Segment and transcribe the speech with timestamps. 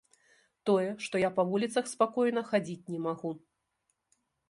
[0.69, 3.31] Тое, што я па вуліцах спакойна хадзіць не магу.